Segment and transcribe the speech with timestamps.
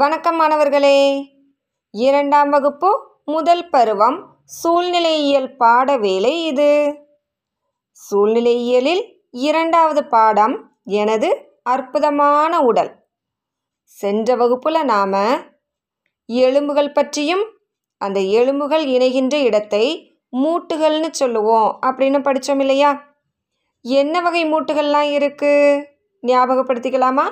[0.00, 0.96] வணக்கம் மாணவர்களே.
[1.90, 6.96] இரண்டாம் வகுப்பு முதல் பருவம் சூழ்நிலையியல் பாட வேலை இது.
[7.90, 13.08] சூழ்நிலையியலில் இரண்டாவது பாடம் எனது அற்புதமான உடல்.
[13.82, 15.46] சென்ற வகுப்பில் நாம்
[16.26, 17.44] எலும்புகள் பற்றியும்
[17.98, 23.16] அந்த எலும்புகள் இணைகின்ற இடத்தை மூட்டுகள்னு சொல்லுவோம் அப்படின்னு படித்தோம் இல்லையா?
[23.82, 25.84] என்ன வகை மூட்டுகள்லாம் இருக்குது
[26.22, 27.30] ஞாபகப்படுத்திக்கலாமா?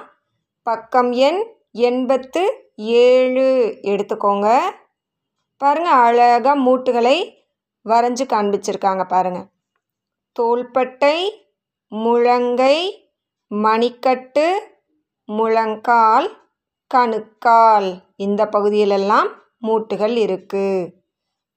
[0.62, 2.43] பக்கம் எண் எண்பத்து
[2.77, 3.47] ஏழு.
[3.93, 4.48] எடுத்துக்கோங்க.
[5.61, 7.17] பாருங்க அழகாக மூட்டுகளை
[7.87, 9.48] வரைஞ்சு காண்பிச்சிருக்காங்க பாருங்கள்
[10.37, 11.19] தோள்பட்டை
[11.93, 12.77] முழங்கை
[13.51, 14.47] மணிக்கட்டு
[15.29, 16.29] முழங்கால்
[16.91, 17.89] கணுக்கால்.
[18.17, 19.29] இந்த பகுதியிலெல்லாம்
[19.67, 20.91] மூட்டுகள் இருக்குது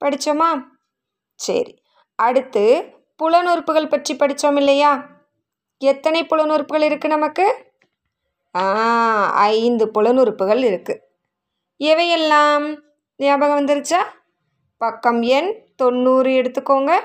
[0.01, 0.49] படித்தோமா
[1.39, 1.73] சரி.
[2.19, 2.63] அடுத்து
[3.19, 4.91] புலனுறுப்புகள் பற்றி படித்தோம் இல்லையா?
[5.81, 7.45] எத்தனை புலனுறுப்புகள் இருக்குது நமக்கு?
[8.51, 10.99] ஐந்து புலனுறுப்புகள் இருக்குது
[11.83, 12.79] எவையெல்லாம்?
[13.17, 13.97] ஞாபகம் வந்துருச்சா?
[14.77, 16.99] பக்கம் எண் தொண்ணூறு எடுத்துக்கோங்க.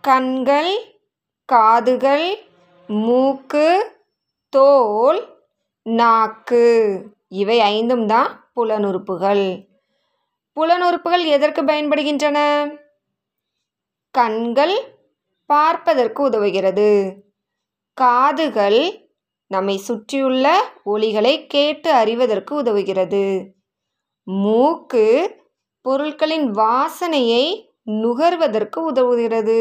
[0.00, 0.96] கண்கள்
[1.44, 2.38] காதுகள்
[2.86, 3.96] மூக்கு
[4.48, 5.42] தோல்
[5.82, 7.02] நாக்கு.
[7.28, 9.68] இவை ஐந்தும் தான் புலனுறுப்புகள்.
[10.60, 12.38] புலனுறுப்புகள் எதற்கு பயன்படுகின்றன?
[14.10, 14.96] கண்கள்
[15.46, 17.18] பார்ப்பதற்கு உதவுகிறது.
[17.94, 19.03] காதுகள்
[19.54, 20.46] நம்மை சுற்றியுள்ள
[20.86, 23.24] ஒலிகளை கேட்டு அறிவதற்கு உதவுகிறது.
[24.26, 25.06] மூக்கு
[25.84, 27.46] பொருட்களின் வாசனையை
[27.90, 29.58] நுகர்வதற்கு உதவுகிறது.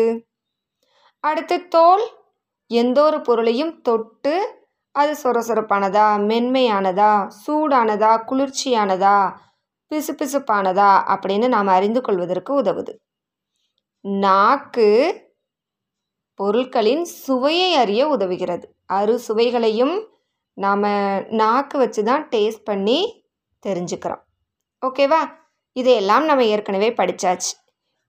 [1.23, 2.05] அடுத்து தோல்.
[2.72, 4.35] எந்த ஒரு பொருளையும் தொட்டு
[4.95, 7.11] அது சொரசொரப்பானதா மென்மையானதா
[7.45, 9.17] சூடானதா குளிர்ச்சியானதா
[9.91, 12.94] பிசுபிசுப்பானதா அப்படின்னு நாம் அறிந்து கொள்வதற்கு உதவுது.
[14.03, 14.89] நாக்கு
[16.39, 18.66] பொருட்களின் சுவையை அறிய உதவுகிறது.
[18.97, 19.95] அறு சுவைகளையும்
[20.58, 20.88] நாம்
[21.41, 23.00] நாக்கு வச்சு தான் டேஸ்ட் பண்ணி
[23.63, 24.23] தெரிஞ்சுக்கிறோம்.
[24.81, 25.22] ஓகேவா
[25.75, 27.52] இதையெல்லாம் நம்ம ஏற்கனவே படித்தாச்சு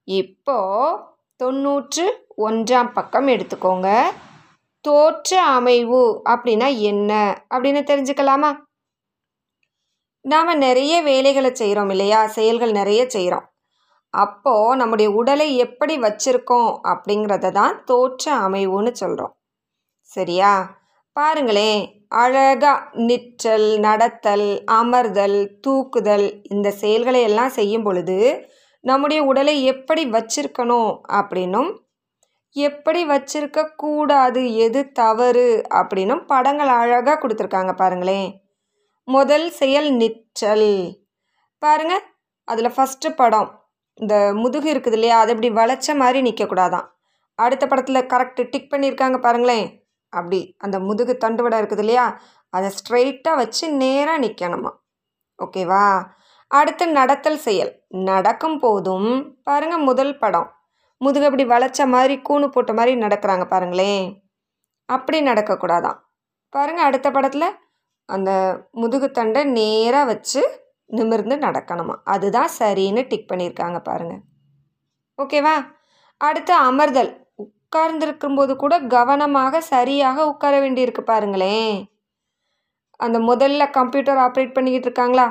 [0.09, 0.99] இப்போது
[1.41, 2.05] தொண்ணூற்று
[2.47, 3.89] ஒன்றாம் பக்கம் எடுத்துக்கோங்க.
[4.85, 7.13] தோற்ற அமைவு அப்படின்னா என்ன?
[7.53, 8.51] அப்படின்னு தெரிஞ்சுக்கலாமா?
[10.25, 12.21] நாம் நிறைய வேலைகளை செய்கிறோம் இல்லையா?
[12.37, 13.47] செயல்கள் நிறைய செய்கிறோம்
[14.15, 19.35] அப்போது நம்முடைய உடலை எப்படி வச்சுருக்கோம் அப்படிங்கிறத தான் தோற்ற அமைவுன்னு சொல்கிறோம்
[20.11, 20.53] சரியா?
[21.17, 28.17] பாருங்களேன் அழகாக நிற்றல் நடத்தல் அமர்தல் தூக்குதல் இந்த செயல்களை எல்லாம் செய்யும் பொழுது
[28.81, 31.71] நம்முடைய உடலை எப்படி வச்சிருக்கணும் அப்படின்னும்
[32.57, 38.29] எப்படி வச்சிருக்க கூடாது எது தவறு அப்படின்னும் படங்கள் அழகாக கொடுத்துருக்காங்க பாருங்களேன்
[39.09, 40.71] முதல் செயல் நிற்றல்.
[41.59, 41.95] பாருங்க
[42.49, 43.49] அதில் ஃபஸ்ட்டு படம்.
[43.99, 46.87] இந்த முதுகு இருக்குது இல்லையா அது இப்படி வளைச்ச மாதிரி நிற்கக்கூடாதான்
[47.39, 49.84] அடுத்த படத்தில் கரெக்டு டிக் பண்ணியிருக்காங்க பாருங்களேன்.
[50.19, 52.07] அப்படி அந்த முதுகு தண்டுவடை இருக்குது இல்லையா?
[52.51, 54.73] அதை ஸ்ட்ரெயிட்டாக வச்சு நேராக நிற்கணுமா
[55.39, 55.85] ஓகேவா
[56.51, 57.73] அடுத்து நடத்தல் செயல்.
[57.89, 60.49] நடக்கும் போதும் பாருங்கள் முதல் படம்.
[61.01, 64.07] முதுகு அப்படி வளைச்ச மாதிரி கூணு போட்ட மாதிரி நடக்கிறாங்க பாருங்களேன்.
[64.89, 65.99] அப்படி நடக்கக்கூடாதான்.
[66.49, 67.49] பாருங்கள் அடுத்த படத்தில்
[68.09, 68.31] அந்த
[68.71, 70.43] முதுகு தண்டை நேராக வச்சு
[70.91, 71.95] நிமிர்ந்து நடக்கணுமா?
[72.05, 74.23] அதுதான் சரின்னு டிக் பண்ணியிருக்காங்க பாருங்கள்
[75.19, 75.55] ஓகேவா
[76.21, 77.13] அடுத்து அமர்தல்.
[77.75, 81.77] உட்கார்ந்துருக்கும்போது கூட கவனமாக சரியாக உட்கார வேண்டியிருக்கு பாருங்களேன்.
[83.01, 85.25] அந்த முதல்ல கம்ப்யூட்டர் ஆப்ரேட் பண்ணிக்கிட்டு இருக்காங்களா?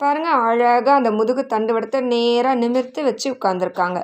[0.00, 3.98] பாருங்கள் அழகாக அந்த முதுகு தண்டுவடத்தை நேராக நிமிர்த்து வச்சு உட்காந்துருக்காங்க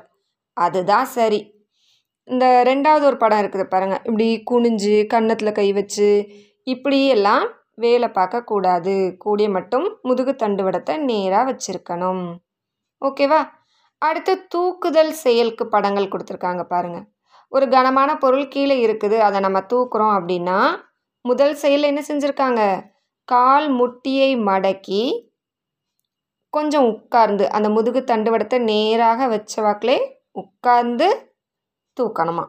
[0.56, 1.40] அதுதான் சரி.
[2.28, 6.08] இந்த ரெண்டாவது ஒரு படம் இருக்குது பாருங்கள் இப்படி குனிஞ்சு கன்னத்தில் கை வச்சு
[6.66, 7.46] இப்படியெல்லாம்
[7.84, 8.94] வேலை பார்க்கக்கூடாது
[9.24, 12.24] கூடிய மட்டும் முதுகு தண்டுவடத்தை நேராக வச்சுருக்கணும்.
[13.02, 13.40] ஓகேவா?
[14.02, 17.06] அடுத்து தூக்குதல் செயலுக்கு படங்கள் கொடுத்துருக்காங்க பாருங்கள்
[17.52, 20.80] ஒரு கனமான பொருள் கீழே இருக்குது அதை நம்ம தூக்குறோம் அப்படின்னா
[21.20, 22.90] முதல் செயல் என்ன செஞ்சுருக்காங்க?
[23.24, 25.30] கால் முட்டியை மடக்கி
[26.48, 29.98] கொஞ்சம் உட்கார்ந்து அந்த முதுகு தண்டுவடத்தை நேராக வச்ச வாக்கிலே
[30.30, 31.34] உட்கார்ந்து
[32.00, 32.44] தூக்கணுமா?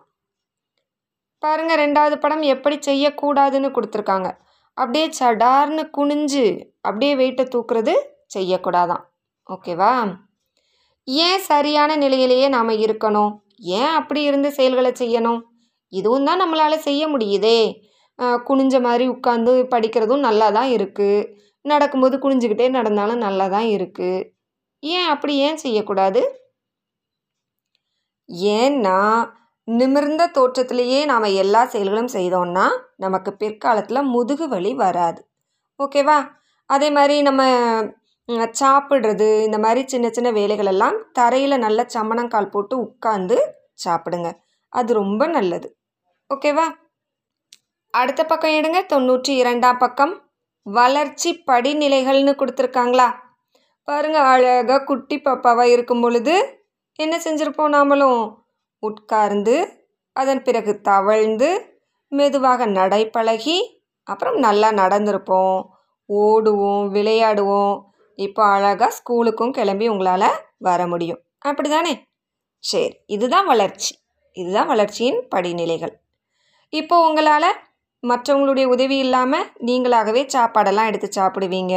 [1.38, 4.31] பாருங்கள் ரெண்டாவது படம் எப்படி செய்யக்கூடாதுன்னு கொடுத்துருக்காங்க.
[4.74, 6.46] அப்படியே சடார்னு குனிஞ்சு
[6.81, 7.94] அப்படியே வெயிட்டை தூக்குறது
[8.36, 9.04] செய்யக்கூடாதான்.
[9.50, 10.16] ஓகேவா?
[11.04, 13.43] ஏன் சரியான நிலையிலேயே நாம் இருக்கணும்?
[13.80, 15.42] ஏன் அப்படி இருந்து செயல்களை செய்யணும்?
[15.94, 17.60] இதுவும் தான் நம்மளால் செய்ய முடியுதே.
[18.48, 21.27] குனிஞ்ச மாதிரி உட்காந்து படிக்கிறதும் நல்லா தான் இருக்குது
[21.65, 24.25] நடக்கும்போது குனிஞ்சுக்கிட்டே நடந்தாலும் நல்லா தான் இருக்குது
[24.83, 26.21] ஏன் அப்படி ஏன் செய்யக்கூடாது?
[28.57, 28.98] ஏன்னா
[29.68, 32.65] நிமிர்ந்த தோற்றத்திலேயே நாம் எல்லா செயல்களும் செய்தோம்னா
[33.04, 35.21] நமக்கு பிற்காலத்தில் முதுகு வலி வராது.
[35.80, 36.18] ஓகேவா?
[36.69, 37.42] அதே மாதிரி நம்ம
[38.30, 43.38] சாப்பிட்றது இந்த மாதிரி சின்ன சின்ன வேலைகளெல்லாம் தரையில் நல்ல சமணங்கால் போட்டு உட்காந்து
[43.86, 44.31] சாப்பிடுங்க.
[44.70, 45.78] அது ரொம்ப நல்லது.
[46.34, 46.66] ஓகேவா
[47.90, 48.86] அடுத்த பக்கம் எடுங்க.
[48.94, 50.31] தொண்ணூற்றி இரண்டாம் பக்கம்.
[50.62, 53.14] வளர்ச்சி படிநிலைகள்னு கொடுத்துருக்காங்களா?
[53.84, 56.64] பாருங்க அழகாக குட்டி பாப்பாவாக இருக்கும் பொழுது
[56.96, 58.34] என்ன செஞ்சுருப்போம் நாமளும்?
[58.80, 59.81] உட்கார்ந்து
[60.14, 61.78] அதன் பிறகு தவழ்ந்து
[62.08, 63.58] மெதுவாக நடைப்பழகி
[64.04, 65.64] அப்புறம் நல்லா நடந்திருப்போம்.
[66.10, 67.92] ஓடுவோம் விளையாடுவோம்.
[68.15, 71.21] இப்போ அழகாக ஸ்கூலுக்கும் கிளம்பி உங்களால் வர முடியும்.
[71.39, 72.04] அப்படி தானே
[72.60, 74.00] சரி இதுதான் வளர்ச்சி.
[74.31, 75.94] இதுதான் வளர்ச்சியின் படிநிலைகள்.
[76.69, 77.62] இப்போ உங்களால்
[78.04, 81.75] மற்றவங்களுடைய உதவி இல்லாமல் நீங்களாகவே சாப்பாடெல்லாம் எடுத்து சாப்பிடுவீங்க.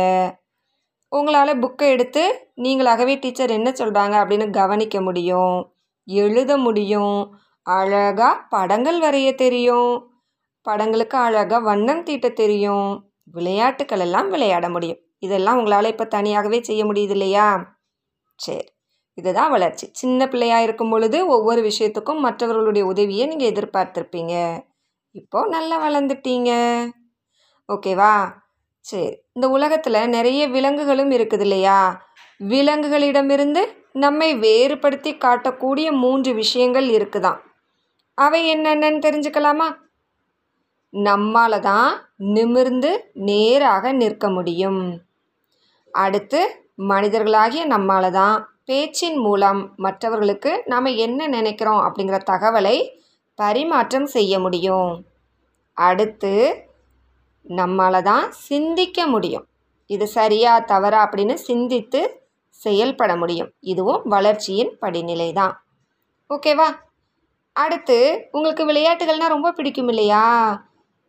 [1.09, 5.75] உங்களால் புக்கை எடுத்து நீங்களாகவே டீச்சர் என்ன சொல்கிறாங்க அப்படின்னு கவனிக்க முடியும்.
[6.05, 7.37] எழுத முடியும்.
[7.63, 10.11] அழகாக படங்கள் வரைய தெரியும்.
[10.63, 13.13] படங்களுக்கு அழகாக வண்ணம் தீட்ட தெரியும்.
[13.25, 15.01] விளையாட்டுக்கள் எல்லாம் விளையாட முடியும்.
[15.23, 17.47] இதெல்லாம் உங்களால் இப்போ தனியாகவே செய்ய முடியுது இல்லையா
[18.39, 18.65] சரி
[19.19, 19.87] இதுதான் வளர்ச்சி.
[19.93, 24.35] சின்ன பிள்ளையாக இருக்கும் பொழுது ஒவ்வொரு விஷயத்துக்கும் மற்றவர்களுடைய உதவியை நீங்கள் எதிர்பார்த்துருப்பீங்க.
[25.15, 26.51] இப்போது நல்லா வளர்ந்துட்டீங்க.
[27.69, 28.15] ஓகேவா?
[28.85, 31.79] சரி இந்த உலகத்தில் நிறைய விலங்குகளும் இருக்குது இல்லையா
[32.41, 33.63] விலங்குகளிடமிருந்து
[33.93, 37.41] நம்மை வேறுபடுத்தி காட்டக்கூடிய மூன்று விஷயங்கள் இருக்குதாம்.
[38.19, 39.69] அவை என்னென்னு தெரிஞ்சுக்கலாமா?
[40.93, 41.91] நம்மால தான்
[42.37, 42.91] நிமிர்ந்து
[43.29, 44.83] நேராக நிற்க முடியும்.
[46.05, 46.41] அடுத்து
[46.91, 48.37] மனிதர்களாகிய நம்மால் தான்
[48.69, 52.77] பேச்சின் மூலம் மற்றவர்களுக்கு நாம் என்ன நினைக்கிறோம் அப்படிங்கிற தகவலை
[53.39, 54.91] பரிமாற்றம் செய்ய முடியும்.
[55.77, 56.33] அடுத்து
[57.47, 59.45] நம்மால் தான் சிந்திக்க முடியும்.
[59.91, 62.01] இது சரியா தவறா அப்படின்னு சிந்தித்து
[62.61, 63.51] செயல்பட முடியும்.
[63.73, 65.55] இதுவும் வளர்ச்சியின் படிநிலை தான்
[66.31, 66.69] ஓகேவா?
[67.57, 67.99] அடுத்து
[68.33, 70.25] உங்களுக்கு விளையாட்டுகள்னால் ரொம்ப பிடிக்கும் இல்லையா?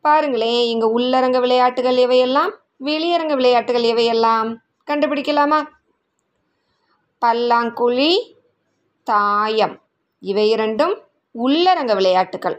[0.06, 2.52] பாருங்களேன் இங்கே உள்ளரங்க விளையாட்டுகள் எவையெல்லாம்?
[2.86, 4.50] வெளியரங்க விளையாட்டுகள் எவையெல்லாம்?
[4.88, 5.60] கண்டுபிடிக்கலாமா?
[7.22, 8.12] பல்லாங்குழி
[9.08, 9.76] தாயம்.
[10.24, 10.96] இவை இரண்டும்
[11.36, 12.58] உள்ளரங்க விளையாட்டுகள்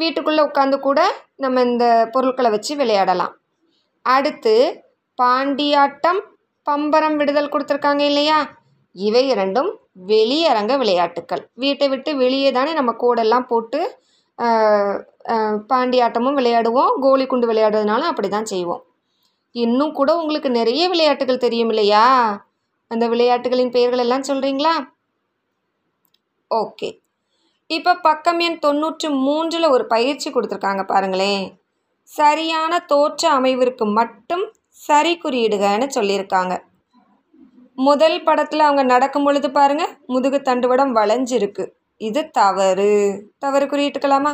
[0.00, 1.00] வீட்டுக்குள்ளே உட்காந்து கூட
[1.42, 1.84] நம்ம இந்த
[2.14, 3.34] பொருட்களை வச்சு விளையாடலாம்.
[4.06, 4.54] அடுத்து
[5.18, 6.20] பாண்டியாட்டம்
[6.66, 8.38] பம்பரம் விடுதல் கொடுத்துருக்காங்க இல்லையா?
[8.96, 9.70] இவை இரண்டும்
[10.10, 11.42] வெளியரங்க விளையாட்டுக்கள்.
[11.62, 13.80] வீட்டை விட்டு வெளியே தானே நம்ம கோடெல்லாம் போட்டு
[15.72, 18.82] பாண்டியாட்டமும் விளையாடுவோம் கோலி குண்டு விளையாடுறதுனாலும் அப்படி தான் செய்வோம்.
[19.62, 22.06] இன்னும் கூட உங்களுக்கு நிறைய விளையாட்டுகள் தெரியும் இல்லையா?
[22.90, 24.74] அந்த விளையாட்டுகளின் பெயர்கள் எல்லாம் சொல்கிறீங்களா
[26.50, 26.88] ஓகே.
[27.70, 31.46] இப்போ பக்கம் எண் தொண்ணூற்று மூன்றில் ஒரு பயிற்சி கொடுத்துருக்காங்க பாருங்களேன்.
[32.10, 34.44] சரியான தோற்ற அமைவிற்கு மட்டும்
[34.86, 36.54] சரி குறியிடுகன்னு சொல்லியிருக்காங்க.
[37.78, 41.64] முதல் படத்தில் அவங்க நடக்கும் பொழுது பாருங்கள் முதுகு தண்டுவடம் வளைஞ்சிருக்கு.
[42.00, 42.92] இது தவறு.
[43.38, 44.32] தவறு குறியிட்டுக்கலாமா?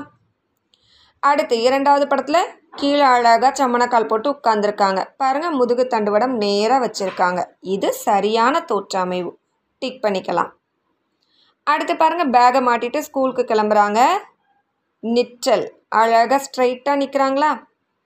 [1.23, 7.41] அடுத்து இரண்டாவது படத்தில் கீழே அழகாக சமணக்கால் போட்டு உட்காந்துருக்காங்க பாருங்க முதுகு தண்டுவடம் நேராக வச்சுருக்காங்க.
[7.61, 9.31] இது சரியான தோற்றமைவு.
[9.79, 10.51] டிக் பண்ணிக்கலாம்.
[11.65, 14.01] அடுத்து பாருங்கள் பேகை மாட்டிட்டு ஸ்கூலுக்கு கிளம்புறாங்க.
[15.01, 15.67] நிற்றல்.
[15.89, 17.53] அழகாக ஸ்ட்ரைட்டாக நிற்கிறாங்களா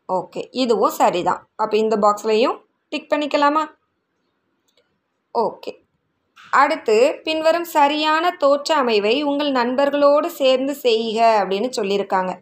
[0.08, 1.40] ஓகே இதுவும் சரிதான்.
[1.56, 2.56] அப்போ இந்த பாக்ஸ்லையும்
[2.88, 3.64] டிக் பண்ணிக்கலாமா?
[5.34, 5.72] ஓகே.
[6.50, 12.32] அடுத்து பின்வரும் சரியான தோற்ற அமைவை உங்கள் நண்பர்களோடு சேர்ந்து செய்க அப்படின்னு சொல்லியிருக்காங்க.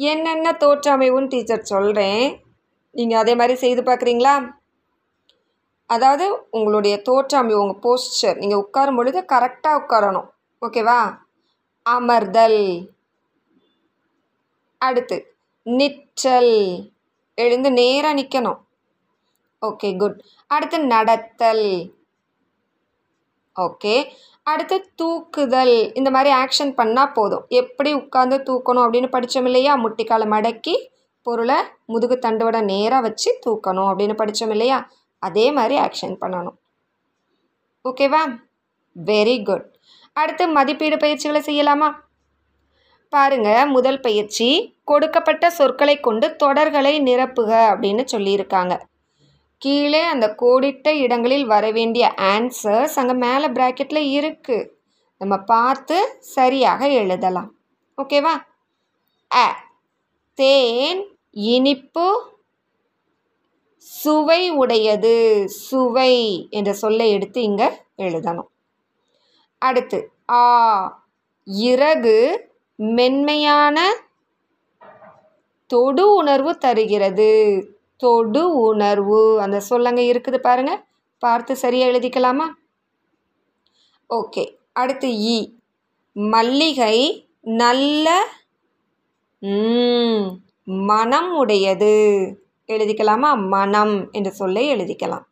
[0.00, 2.24] என்னென்ன தோற்ற அமைவுன்னு டீச்சர் சொல்கிறேன்
[2.94, 4.34] நீங்கள் அதே மாதிரி செய்து பார்க்குறீங்களா?
[5.90, 10.28] அதாவது உங்களுடைய தோற்ற அமைவு உங்கள் போஸ்டர் நீங்கள் உட்காரும் பொழுது கரெக்டாக உட்காரணும்.
[10.62, 11.00] ஓகேவா
[11.86, 12.62] அமர்தல்.
[14.80, 15.18] அடுத்து
[15.66, 16.54] நிற்றல்.
[17.38, 18.60] எழுந்து நேராக நிற்கணும்
[19.62, 20.18] ஓகே குட்
[20.50, 21.66] அடுத்து நடத்தல்.
[23.56, 23.94] ஓகே
[24.52, 25.74] அடுத்து தூக்குதல்.
[25.94, 27.44] இந்த மாதிரி ஆக்ஷன் பண்ணால் போதும்.
[27.48, 29.72] எப்படி உட்காந்து தூக்கணும் அப்படின்னு படித்தோம் இல்லையா?
[29.84, 30.74] முட்டிக்காலை மடக்கி
[31.26, 34.78] பொருளை முதுகு தண்டுவட நேராக வச்சு தூக்கணும் அப்படின்னு படித்தோம் இல்லையா?
[35.22, 36.56] அதே மாதிரி ஆக்ஷன் பண்ணணும்.
[37.84, 38.22] ஓகேவா
[38.96, 39.66] வெரி குட்
[40.12, 41.88] அடுத்து மதிப்பீடு பயிற்சிகளை செய்யலாமா?
[43.12, 44.48] பாருங்க முதல் பயிற்சி
[44.84, 48.74] கொடுக்கப்பட்ட சொற்களை கொண்டு தொடர்களை நிரப்புக அப்படின்னு சொல்லியிருக்காங்க.
[49.62, 54.68] கீழே அந்த கோடிட்ட இடங்களில் வர வேண்டிய ஆன்சர்ஸ் அங்கே மேலே ப்ராக்கெட்டில் இருக்குது
[55.20, 55.96] நம்ம பார்த்து
[56.36, 57.50] சரியாக எழுதலாம்.
[57.98, 58.34] ஓகேவா
[59.30, 59.46] அ
[60.38, 61.02] தேன்
[61.54, 62.06] இனிப்பு
[63.86, 65.16] சுவை உடையது.
[65.66, 66.14] சுவை
[66.58, 67.68] என்ற சொல்லை எடுத்து இங்கே
[68.06, 68.48] எழுதணும்.
[69.62, 69.98] அடுத்து
[70.38, 70.42] ஆ
[71.68, 72.16] இறகு
[72.78, 73.78] மென்மையான
[75.70, 77.30] தொடு உணர்வு தருகிறது.
[78.00, 79.40] தொடு உணர்வு.
[79.40, 80.72] அந்த சொல்லங்க இருக்குது பாருங்க.
[81.22, 82.46] பார்த்து சரியாக எழுதிக்கலாமா?
[84.10, 84.44] ஓகே.
[84.72, 85.38] அடுத்து இ.
[86.16, 86.96] மல்லிகை
[87.40, 88.06] நல்ல
[89.42, 90.24] ம்,
[90.64, 91.92] மனம் உடையது.
[92.68, 93.30] எழுதிக்கலாமா?
[93.48, 95.24] மனம் என்ற சொல்லை எழுதிக்கலாம்.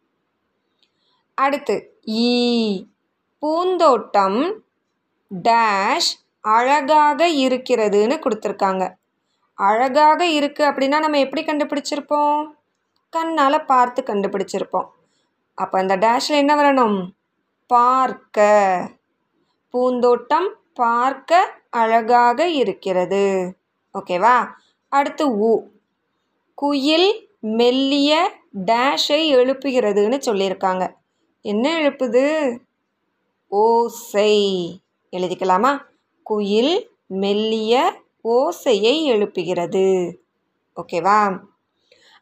[1.39, 1.75] அடுத்து
[2.21, 2.31] ஈ
[3.43, 4.41] பூந்தோட்டம்
[5.31, 6.11] டேஷ்
[6.45, 8.85] அழகாக இருக்கிறதுன்னு கொடுத்துருக்காங்க.
[9.59, 12.41] அழகாக இருக்குது அப்படின்னா நம்ம எப்படி கண்டுபிடிச்சிருப்போம்?
[13.11, 14.89] கண்ணால் பார்த்து கண்டுபிடிச்சிருப்போம்.
[15.55, 17.11] அப்போ அந்த டேஷில் என்ன வரணும்?
[17.67, 18.91] பார்க்க.
[19.71, 23.57] பூந்தோட்டம் பார்க்க அழகாக இருக்கிறது.
[23.95, 24.49] ஓகேவா
[24.89, 25.63] அடுத்து ஊ
[26.55, 28.33] குயில் மெல்லிய
[28.67, 30.93] டேஷை எழுப்புகிறதுன்னு சொல்லியிருக்காங்க.
[31.41, 32.59] என்ன எழுப்புது?
[33.49, 34.37] ஓசை.
[35.13, 35.79] எழுதிக்கலாமா?
[36.23, 40.17] குயில் மெல்லிய ஓசையை எழுப்புகிறது.
[40.77, 41.39] ஓகேவா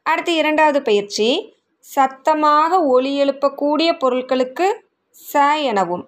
[0.07, 1.29] அடுத்து இரண்டாவது பயிற்சி
[1.79, 4.67] சத்தமாக ஒலி எழுப்பக்கூடிய பொருட்களுக்கு
[5.33, 6.05] ச எனவும்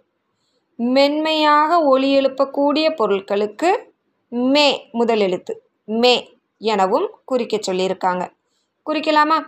[0.76, 3.70] மென்மையாக ஒலி எழுப்பக்கூடிய பொருட்களுக்கு
[4.28, 6.14] மே முதல் எழுத்து மே
[6.60, 8.24] எனவும் குறிக்க சொல்லியிருக்காங்க.
[8.86, 9.38] குறிக்கலாமா?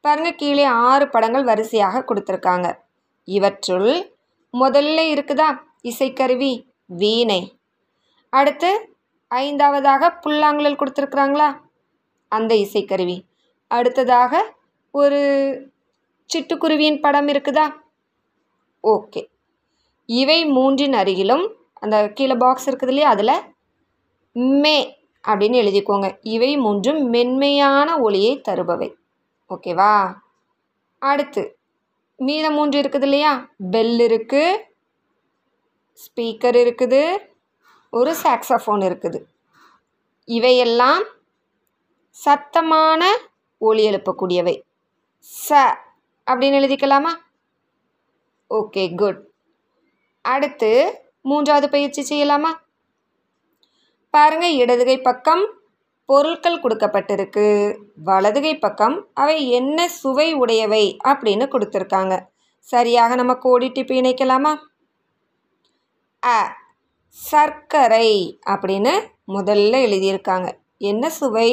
[0.00, 2.78] பாருங்க கீழே ஆறு படங்கள் வரிசையாக கொடுத்துருக்காங்க.
[3.24, 3.90] இவற்றுள்
[4.54, 5.48] முதல்ல இருக்குதா?
[5.82, 6.52] இசைக்கருவி
[6.86, 7.58] வீணை.
[8.32, 8.70] அடுத்து
[9.30, 11.48] ஐந்தாவதாக புல்லாங்குழல் கொடுத்துருக்குறாங்களா?
[12.28, 13.18] அந்த இசைக்கருவி.
[13.76, 14.32] அடுத்ததாக
[14.94, 15.20] ஒரு
[16.30, 17.66] சிட்டுக்குருவியின் படம் இருக்குதா?
[18.84, 19.22] ஓகே.
[20.20, 21.44] இவை மூன்றின் அருகிலும்
[21.82, 23.36] அந்த கீழே பாக்ஸ் இருக்குது இல்லையா அதில்
[24.62, 24.76] மே
[25.24, 26.08] அப்படின்னு எழுதிக்கோங்க.
[26.34, 28.88] இவை மூன்றும் மென்மையான ஒளியை தருபவை.
[29.50, 29.94] ஓகேவா?
[31.02, 31.42] அடுத்து
[32.16, 33.32] மீதம் மூன்று இருக்குது இல்லையா
[33.70, 34.60] பெல் இருக்குது
[36.02, 37.02] ஸ்பீக்கர் இருக்குது
[37.92, 39.18] ஒரு சாக்ஸஃபோன் இருக்குது.
[40.28, 41.04] இவையெல்லாம்
[42.16, 43.02] சத்தமான
[43.60, 44.54] ஒலி எழுப்பக்கூடியவை.
[45.48, 45.48] ச
[46.26, 47.12] அப்படின்னு எழுதிக்கலாமா?
[48.50, 49.20] Okay good.
[50.24, 50.70] அடுத்து
[51.20, 52.52] மூன்றாவது பயிற்சி செய்யலாமா?
[54.14, 55.42] பாருங்க இடதுகை பக்கம்
[56.08, 57.46] பொருட்கள் கொடுக்கப்பட்டிருக்கு.
[58.04, 62.14] வலதுகை பக்கம் அவை என்ன சுவை உடையவை அப்படின்னு கொடுத்துருக்காங்க.
[62.68, 64.52] சரியாக நம்ம கோடிட்டு இப்போ இணைக்கலாமா?
[66.22, 66.38] அ
[67.16, 68.08] சர்க்கரை
[68.50, 68.94] அப்படின்னு
[69.28, 70.48] முதல்ல எழுதியிருக்காங்க.
[70.78, 71.50] என்ன சுவை?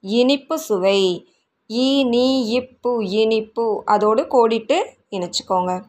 [0.00, 1.28] இனிப்பு சுவை.
[1.66, 3.82] இனி இப்பு இனிப்பு.
[3.84, 5.84] அதோடு கோடிட்டு இணைச்சிக்கோங்க.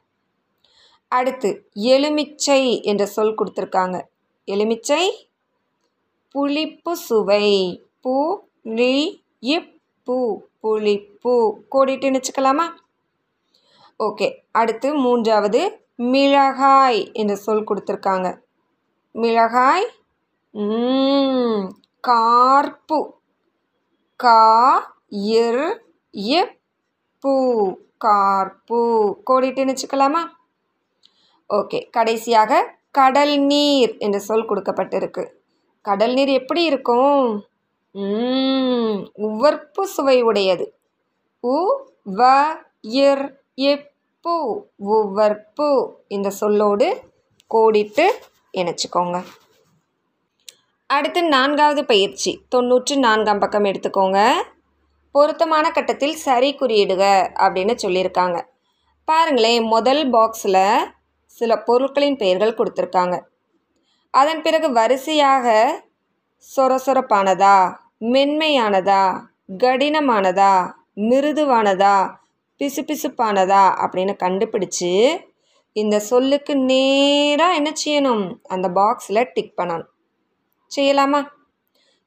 [1.08, 4.02] அடுத்து எலுமிச்சை என்ற சொல் கொடுத்துருக்காங்க.
[4.46, 5.30] எலுமிச்சை
[6.30, 7.84] புளிப்பு சுவை.
[8.04, 11.58] பு லி இப்பு புளிப்பு.
[11.72, 12.70] கோடிட்டு இணைச்சிக்கலாமா?
[14.00, 18.40] ஓகே அடுத்து மூன்றாவது மிளகாய் என்ற சொல் கொடுத்துருக்காங்க.
[19.12, 19.88] மிளகாய்
[20.52, 21.72] ம்,
[22.08, 23.00] கார்ப்பு.
[24.20, 24.40] கா
[25.38, 25.64] இர்
[27.24, 27.34] பூ.
[28.06, 28.80] கார்ப்பு.
[29.30, 30.22] கோடிட்டு நினச்சிக்கலாமா
[31.50, 31.90] ஓகே.
[31.90, 32.62] கடைசியாக
[32.92, 35.24] கடல் நீர் என்ற சொல் கொடுக்கப்பட்டிருக்கு.
[35.86, 37.26] கடல் நீர் எப்படி இருக்கும்?
[37.96, 38.98] ம்,
[39.28, 40.66] உவர்ப்பு சுவை உடையது.
[41.44, 41.58] உ
[42.18, 42.22] வ
[43.02, 43.26] இர்
[43.68, 44.36] எப்பு
[44.94, 45.70] உவர்ப்பு
[46.08, 46.88] இந்த சொல்லோடு
[47.52, 48.06] கோடிட்டு
[48.54, 49.18] இணைச்சிக்கோங்க.
[50.98, 52.32] அடுத்து நான்காவது பயிற்சி.
[52.50, 54.20] தொண்ணூற்று நான்காம் பக்கம் எடுத்துக்கோங்க.
[55.12, 57.04] பொருத்தமான கட்டத்தில் சரி குறியிடுக
[57.46, 58.38] அப்படின்னு சொல்லியிருக்காங்க.
[59.06, 60.62] பாருங்களேன் முதல் பாக்ஸில்
[61.25, 63.16] சில பொருட்களின் பெயர்கள் கொடுத்துருக்காங்க.
[64.13, 65.48] அதன் பிறகு வரிசையாக
[66.56, 67.58] சொரசொரப்பானதா
[68.13, 69.04] மென்மையானதா
[69.63, 70.54] கடினமானதா
[71.10, 71.96] மிருதுவானதா
[72.60, 74.94] பிசுபிசுப்பானதா அப்படின்னு கண்டுபிடிச்சு
[75.74, 78.25] இந்த சொல்லுக்கு நேராக என்ன செய்யணும்?
[78.44, 79.96] அந்த பாக்ஸில் டிக் பண்ணணும்.
[80.75, 81.27] செய்யலாமா?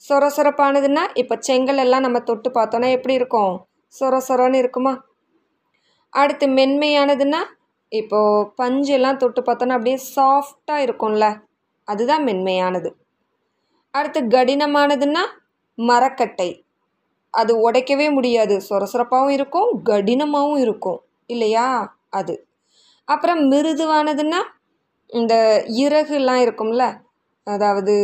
[0.08, 3.66] சொர சொரப்பானதுன்னா இப்போ செங்கல் எல்லாம் நம்ம தொட்டு பார்த்தோன்னா எப்படி இருக்கும்?
[4.00, 5.04] சொர சொரன்னு இருக்குமா?
[6.12, 7.40] அடுத்து மென்மையானதுன்னா
[7.88, 11.42] இப்போது பஞ்சு எல்லாம் தொட்டு பார்த்தோன்னா அப்படியே சாஃப்டாக இருக்கும்ல.
[11.84, 12.90] அதுதான் மென்மையானது.
[13.94, 15.22] அடுத்து கடினமானதுன்னா
[15.78, 16.64] மரக்கட்டை.
[17.34, 18.60] அது உடைக்கவே முடியாது.
[18.70, 21.00] சொரசொரப்பாகவும் இருக்கும் கடினமாகவும் இருக்கும்.
[21.26, 21.96] இல்லையா?
[22.10, 22.46] அது.
[23.04, 24.40] அப்புறம் மிருதுவானதுன்னா
[25.12, 25.34] இந்த
[25.66, 26.84] இறகுலாம் இருக்கும்ல
[27.50, 27.94] அதாவது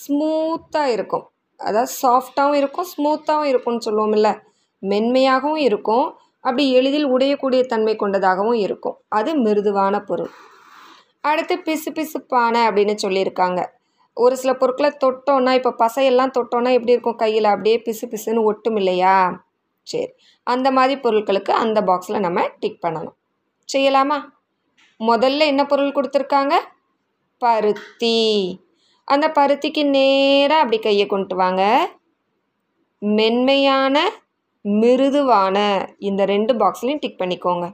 [0.00, 1.30] ஸ்மூத்தாக இருக்கும்.
[1.56, 4.40] அதாவது சாஃப்டாகவும் இருக்கும் ஸ்மூத்தாகவும் இருக்கும்னு சொல்லுவோம்ல.
[4.78, 6.06] மென்மையாகவும் இருக்கும்.
[6.40, 8.96] அப்படி எளிதில் உடையக்கூடிய தன்மை கொண்டதாகவும் இருக்கும்.
[9.08, 10.30] அது மிருதுவான பொருள்.
[11.20, 13.66] அடுத்து பிசு பிசுப்பான அப்படின்னு சொல்லியிருக்காங்க.
[14.14, 17.44] ஒரு சில பொருட்களை தொட்டோன்னா இப்போ பசையெல்லாம் தொட்டோன்னா எப்படி இருக்கும் கையில்?
[17.44, 19.44] அப்படியே பிசு பிசுன்னு ஒட்டும் இல்லையா?
[19.82, 20.08] சரி.
[20.42, 23.16] அந்த மாதிரி பொருட்களுக்கு அந்த பாக்ஸில் நம்ம டிக் பண்ணணும்.
[23.72, 24.18] செய்யலாமா?
[25.00, 26.54] முதல்ல என்ன பொருள் கொடுத்துருக்காங்க?
[27.38, 28.18] பருத்தி.
[29.04, 31.62] அந்த பருத்திக்கு நேராக அப்படி கையை கொண்டு வாங்க.
[32.98, 34.10] மென்மையான
[34.64, 35.56] மிருதுவான
[35.98, 37.72] இந்த ரெண்டு பாக்ஸ்லையும் டிக் பண்ணிக்கோங்க.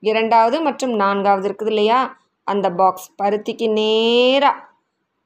[0.00, 2.18] இரண்டாவது மற்றும் நான்காவது இருக்குது இல்லையா?
[2.44, 4.64] அந்த பாக்ஸ் பருத்திக்கு நேராக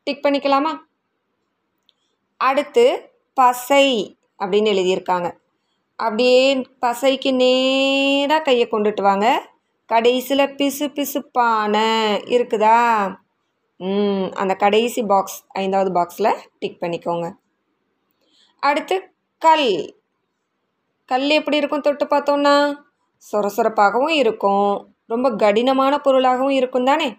[0.02, 0.73] டிக் பண்ணிக்கலாமா?
[2.37, 5.28] அடுத்து பசை அப்படின்னு எழுதியிருக்காங்க.
[5.97, 9.49] அப்படியே பசைக்கு நேராக கையை கொண்டுட்டு வாங்க.
[9.87, 11.76] கடைசியில் பிசு பிசுப்பான
[12.37, 12.78] இருக்குதா?
[14.35, 17.37] அந்த கடைசி பாக்ஸ் ஐந்தாவது பாக்ஸில் டிக் பண்ணிக்கோங்க.
[18.61, 19.94] அடுத்து கல்.
[21.04, 22.76] கல் எப்படி இருக்கும் தொட்டு பார்த்தோன்னா
[23.32, 24.94] சொரசொரப்பாகவும் இருக்கும்.
[25.06, 27.16] ரொம்ப கடினமான பொருளாகவும் இருக்கும் தானே?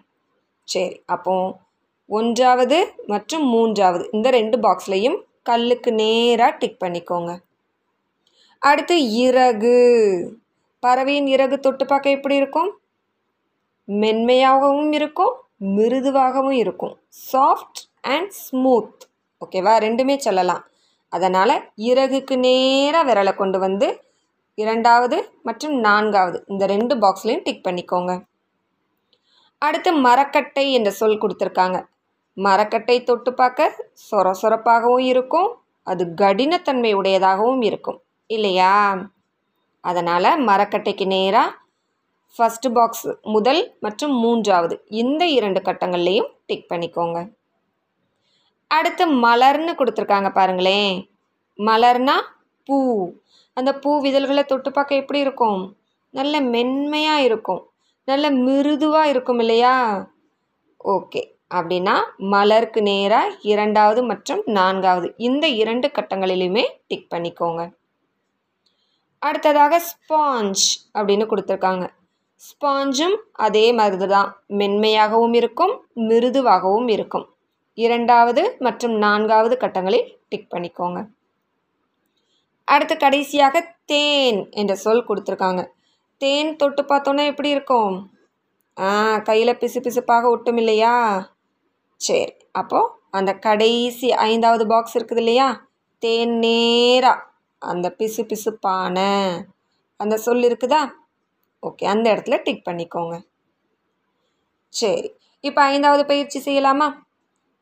[0.64, 1.58] சரி அப்போ
[2.06, 7.38] ஒன்றாவது மற்றும் மூன்றாவது இந்த ரெண்டு பாக்ஸ்லையும் கல்லுக்கு நேராக டிக் பண்ணிக்கோங்க.
[8.58, 9.76] அடுத்து இறகு.
[10.80, 12.80] பறவையின் இறகு தொட்டு பார்க்க எப்படி இருக்கும்?
[13.84, 15.42] மென்மையாகவும் இருக்கும்.
[15.60, 16.98] மிருதுவாகவும் இருக்கும்.
[17.32, 19.08] சாஃப்ட் அண்ட் ஸ்மூத்
[19.40, 19.74] ஓகேவா?
[19.86, 20.64] ரெண்டுமே சொல்லலாம்.
[21.08, 24.04] அதனால் இறகுக்கு நேராக விரலை கொண்டு வந்து
[24.54, 28.24] இரண்டாவது மற்றும் நான்காவது இந்த ரெண்டு பாக்ஸ்லையும் டிக் பண்ணிக்கோங்க.
[29.58, 31.86] அடுத்து மரக்கட்டை என்ற சொல் கொடுத்துருக்காங்க.
[32.34, 35.62] மரக்கட்டை தொட்டு பார்க்க சொர சொரப்பாகவும் இருக்கும்.
[35.82, 38.02] அது கடினத்தன்மை உடையதாகவும் இருக்கும்.
[38.26, 38.98] இல்லையா?
[39.80, 41.56] அதனால் மரக்கட்டைக்கு நேராக
[42.38, 47.18] ஃபஸ்ட்டு பாக்ஸ் முதல் மற்றும் மூன்றாவது இந்த இரண்டு கட்டங்கள்லேயும் டிக் பண்ணிக்கோங்க.
[48.66, 51.10] அடுத்து மலர்னு கொடுத்துருக்காங்க பாருங்களேன்.
[51.58, 52.16] மலர்னா
[52.64, 52.78] பூ.
[53.52, 55.76] அந்த பூ விதழ்களை தொட்டு பார்க்க எப்படி இருக்கும்?
[56.10, 57.62] நல்ல மென்மையாக இருக்கும்.
[58.04, 59.74] நல்ல மிருதுவாக இருக்கும் இல்லையா?
[60.84, 61.22] ஓகே
[61.54, 67.62] அப்படின்னா மலருக்கு நேராக இரண்டாவது மற்றும் நான்காவது இந்த இரண்டு கட்டங்களிலுமே டிக் பண்ணிக்கோங்க.
[69.18, 71.86] அடுத்ததாக ஸ்பாஞ்ச் அப்படின்னு கொடுத்துருக்காங்க.
[72.46, 73.16] ஸ்பாஞ்சும்
[73.46, 74.28] அதே மாதிரி தான்
[74.60, 75.72] மென்மையாகவும் இருக்கும்
[76.08, 77.26] மிருதுவாகவும் இருக்கும்.
[77.78, 81.00] இரண்டாவது மற்றும் நான்காவது கட்டங்களில் டிக் பண்ணிக்கோங்க.
[82.64, 85.62] அடுத்து கடைசியாக தேன் என்ற சொல் கொடுத்துருக்காங்க.
[86.20, 87.94] தேன் தொட்டு பார்த்தோன்னா எப்படி இருக்கும்?
[88.76, 88.90] ஆ
[89.28, 90.94] கையில் பிசு பிசுப்பாக ஒட்டும் இல்லையா?
[92.00, 95.48] சரி அப்போது அந்த கடைசி ஐந்தாவது பாக்ஸ் இருக்குது இல்லையா?
[96.02, 97.26] தேன் நேராக
[97.62, 98.98] அந்த பிசு பிசுப்பான
[100.00, 100.82] அந்த சொல் இருக்குதா?
[101.62, 103.14] ஓகே அந்த இடத்துல டிக் பண்ணிக்கோங்க.
[104.74, 106.88] சரி இப்போ ஐந்தாவது பயிற்சி செய்யலாமா?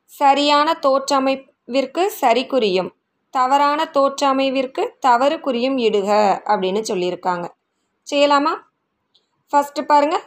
[0.05, 2.91] சரியான தோற்றமைவிற்கு சரி குறியும்.
[3.35, 6.11] தவறான தோற்றமைவிற்கு தவறு குறியும் இடுக
[6.45, 7.47] அப்படின்னு சொல்லியிருக்காங்க.
[8.07, 8.53] செய்யலாமா?
[9.51, 10.25] ஃபஸ்ட்டு பாருங்கள்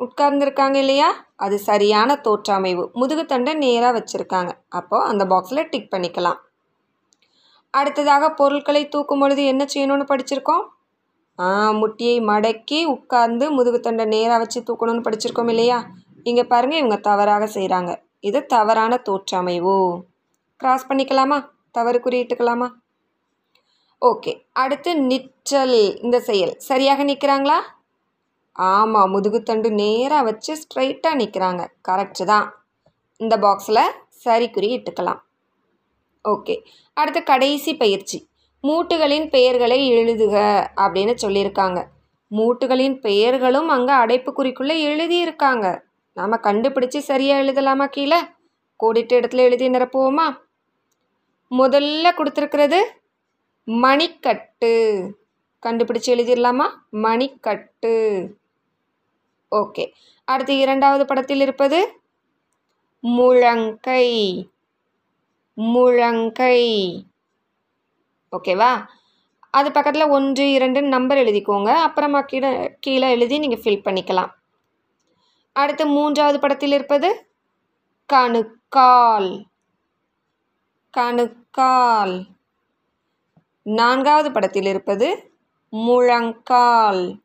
[0.00, 1.08] உட்கார்ந்துருக்காங்க இல்லையா?
[1.36, 2.84] அது சரியான தோற்றமைவு.
[2.94, 4.52] முதுகுத்தண்டை நேராக வச்சுருக்காங்க.
[4.68, 6.40] அப்போது அந்த பாக்ஸில் டிக் பண்ணிக்கலாம்.
[7.70, 10.64] அடுத்ததாக பொருட்களை தூக்கும் பொழுது என்ன செய்யணும்னு படிச்சிருக்கோம்?
[11.72, 15.78] முட்டியை மடக்கி உட்கார்ந்து முதுகுத்தண்டை நேராக வச்சு தூக்கணும்னு படிச்சிருக்கோம் இல்லையா?
[16.22, 20.04] இங்கே பாருங்கள் இவங்க தவறாக செய்கிறாங்க இது தவறான தோற்றமைவு?
[20.56, 21.38] கிராஸ் பண்ணிக்கலாமா?
[21.70, 22.68] தவறு குறியிட்டுக்கலாமா?
[24.02, 26.54] ஓகே அடுத்து நிற்றல் இந்த செயல்.
[26.56, 27.58] சரியாக நிற்கிறாங்களா?
[28.56, 31.62] ஆமாம் முதுகுத்தண்டு நேராக வச்சு ஸ்ட்ரைட்டாக நிற்கிறாங்க.
[31.88, 32.46] கரெக்டு தான்.
[33.16, 33.84] இந்த பாக்ஸில்
[34.24, 35.20] சரி குறி இட்டுக்கலாம்.
[36.24, 36.54] ஓகே
[36.92, 38.18] அடுத்து கடைசி பயிற்சி.
[38.64, 41.84] மூட்டுகளின் பெயர்களை எழுதுக அப்படின்னு சொல்லியிருக்காங்க.
[42.30, 45.80] மூட்டுகளின் பெயர்களும் அங்கே அடைப்புக்குறிக்குள்ளே எழுதியிருக்காங்க.
[46.14, 48.20] நாம் கண்டுபிடிச்சி சரியாக எழுதலாமா கீழே?
[48.84, 50.36] கூடிட்டு இடத்துல எழுதி நிரப்புவோமா?
[51.50, 52.80] முதல்ல கொடுத்துருக்கிறது
[53.66, 55.10] மணிக்கட்டு.
[55.66, 58.26] கண்டுபிடிச்சு எழுதிடலாமா மணிக்கட்டு.
[59.50, 59.92] ஓகே.
[60.24, 62.00] அடுத்து இரண்டாவது படத்தில் இருப்பது
[63.02, 64.44] முழங்கை.
[65.56, 66.94] முழங்கை.
[68.34, 68.86] ஓகேவா?
[69.50, 71.72] அது பக்கத்தில் ஒன்று இரண்டு நம்பர் எழுதிக்கோங்க.
[71.74, 74.30] அப்புறமா கீழே கீழே எழுதி நீங்கள் ஃபில் பண்ணிக்கலாம்.
[75.52, 77.30] அடுத்து மூன்றாவது படத்தில் இருப்பது
[78.06, 79.44] கணுக்கால்.
[80.90, 82.26] கணுக்கால்.
[83.62, 85.32] நான்காவது படத்தில் இருப்பது
[85.68, 87.20] முழங்கால்.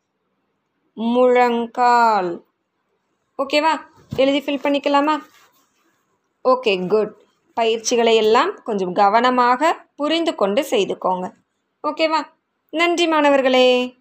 [0.93, 2.43] முழங்கால்.
[3.37, 3.79] ஓகேவா?
[4.15, 5.23] எழுதி ஃபில் பண்ணிக்கலாமா?
[6.43, 7.15] Okay good.
[7.53, 11.25] பயிற்சிகளை எல்லாம் கொஞ்சம் கவனமாக புரிந்து கொண்டு செய்துக்கோங்க.
[11.83, 12.19] ஓகேவா?
[12.73, 13.98] நன்றி மாணவர்களே.